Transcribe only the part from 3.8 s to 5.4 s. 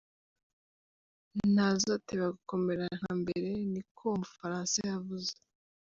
ko uwo mufaransa yavuze.